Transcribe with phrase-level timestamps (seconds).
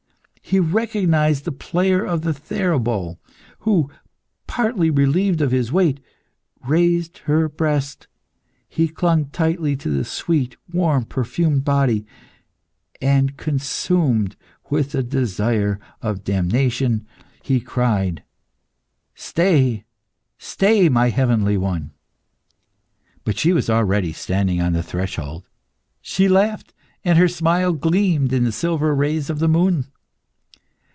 [0.43, 3.17] He recognised the player of the theorbo,
[3.59, 3.89] who,
[4.47, 6.01] partly relieved of his weight,
[6.67, 8.07] raised her breast.
[8.67, 12.05] He clung tightly to the sweet, warm, perfumed body,
[13.01, 14.35] and consumed
[14.69, 17.07] with the desire of damnation,
[17.41, 18.21] he cried
[19.15, 19.85] "Stay,
[20.37, 21.91] stay, my heavenly one!"
[23.23, 25.47] But she was already standing on the threshold.
[26.01, 26.73] She laughed,
[27.05, 29.85] and her smile gleamed in the silver rays of the moon.